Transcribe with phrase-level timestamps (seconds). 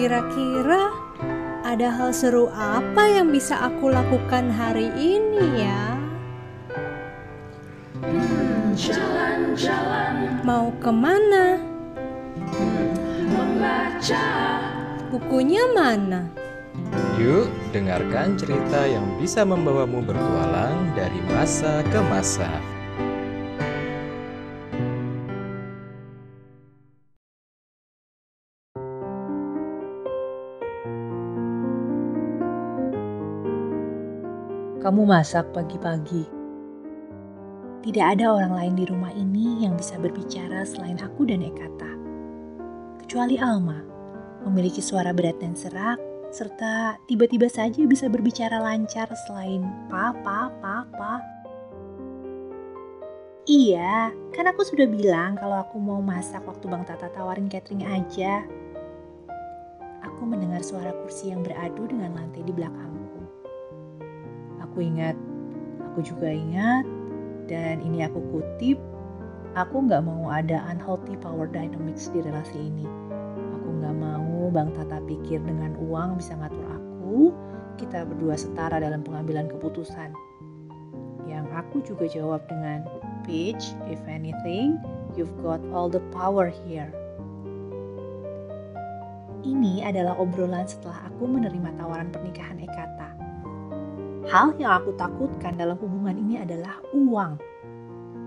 [0.00, 0.96] Kira-kira
[1.60, 5.92] ada hal seru apa yang bisa aku lakukan hari ini ya?
[8.00, 10.40] Hmm, jalan-jalan.
[10.40, 11.60] Mau ke mana?
[13.28, 14.24] Membaca.
[15.12, 16.32] Bukunya mana?
[17.20, 22.48] Yuk, dengarkan cerita yang bisa membawamu bertualang dari masa ke masa.
[34.80, 36.24] Kamu masak pagi-pagi.
[37.84, 41.92] Tidak ada orang lain di rumah ini yang bisa berbicara selain aku dan Ekata.
[43.04, 43.76] Kecuali Alma,
[44.48, 46.00] memiliki suara berat dan serak,
[46.32, 51.20] serta tiba-tiba saja bisa berbicara lancar selain papa, papa.
[53.44, 58.48] Iya, kan aku sudah bilang kalau aku mau masak waktu Bang Tata tawarin catering aja.
[60.08, 62.99] Aku mendengar suara kursi yang beradu dengan lantai di belakangku.
[64.70, 65.18] Aku ingat,
[65.82, 66.86] aku juga ingat,
[67.50, 68.78] dan ini aku kutip,
[69.58, 72.86] aku nggak mau ada unhealthy power dynamics di relasi ini.
[73.58, 77.34] Aku nggak mau Bang Tata pikir dengan uang bisa ngatur aku,
[77.82, 80.14] kita berdua setara dalam pengambilan keputusan.
[81.26, 82.86] Yang aku juga jawab dengan,
[83.26, 84.78] Peach, if anything,
[85.18, 86.94] you've got all the power here.
[89.42, 93.19] Ini adalah obrolan setelah aku menerima tawaran pernikahan Ekata.
[94.28, 97.40] Hal yang aku takutkan dalam hubungan ini adalah uang.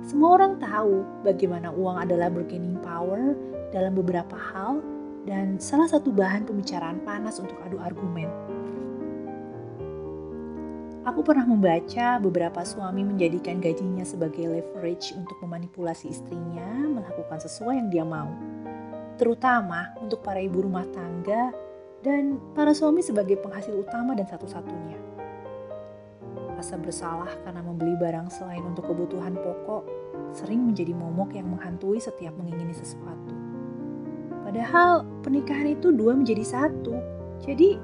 [0.02, 3.38] Semua orang tahu bagaimana uang adalah bargaining power
[3.70, 4.82] dalam beberapa hal
[5.30, 8.26] dan salah satu bahan pembicaraan panas untuk adu argumen.
[11.06, 17.90] Aku pernah membaca beberapa suami menjadikan gajinya sebagai leverage untuk memanipulasi istrinya melakukan sesuai yang
[17.94, 18.34] dia mau.
[19.22, 21.54] Terutama untuk para ibu rumah tangga
[22.02, 25.13] dan para suami sebagai penghasil utama dan satu-satunya
[26.64, 29.84] rasa bersalah karena membeli barang selain untuk kebutuhan pokok
[30.32, 33.36] sering menjadi momok yang menghantui setiap mengingini sesuatu.
[34.48, 36.96] Padahal pernikahan itu dua menjadi satu,
[37.44, 37.76] jadi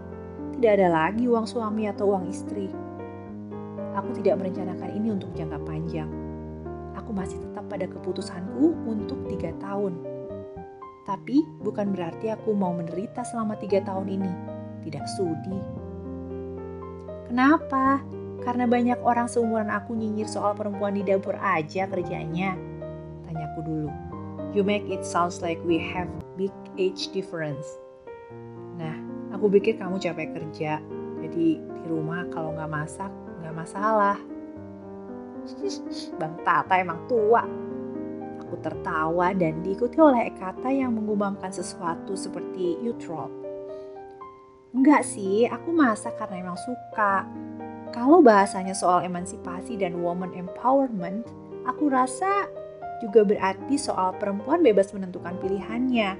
[0.55, 2.71] tidak ada lagi uang suami atau uang istri.
[3.99, 6.07] Aku tidak merencanakan ini untuk jangka panjang.
[6.95, 9.99] Aku masih tetap pada keputusanku untuk tiga tahun.
[11.03, 14.31] Tapi bukan berarti aku mau menderita selama tiga tahun ini.
[14.87, 15.59] Tidak sudi.
[17.27, 18.18] Kenapa?
[18.39, 22.55] Karena banyak orang seumuran aku nyinyir soal perempuan di dapur aja kerjanya.
[23.27, 23.91] Tanyaku dulu.
[24.55, 27.65] You make it sounds like we have big age difference.
[28.79, 28.95] Nah,
[29.35, 30.79] aku pikir kamu capek kerja.
[31.19, 33.11] Jadi di rumah kalau nggak masak
[33.43, 34.17] nggak masalah.
[36.17, 37.43] Bang Tata emang tua.
[38.41, 42.97] Aku tertawa dan diikuti oleh Ekata yang mengumamkan sesuatu seperti you.
[44.69, 47.25] Enggak sih, aku masak karena emang suka
[47.89, 51.25] kalau bahasanya soal emansipasi dan woman empowerment,
[51.65, 52.45] aku rasa
[53.01, 56.19] juga berarti soal perempuan bebas menentukan pilihannya.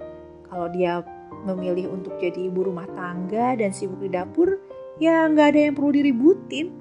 [0.49, 1.05] Kalau dia
[1.45, 4.57] memilih untuk jadi ibu rumah tangga dan sibuk di dapur,
[4.97, 6.73] ya nggak ada yang perlu diributin.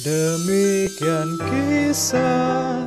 [0.00, 2.79] Demikian kisah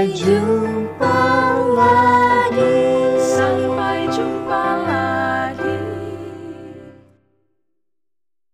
[0.00, 0.39] I.